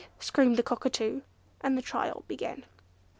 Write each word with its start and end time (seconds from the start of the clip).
screamed 0.19 0.57
the 0.57 0.63
Cockatoo, 0.63 1.21
and 1.61 1.77
the 1.77 1.81
trial 1.83 2.23
began. 2.27 2.65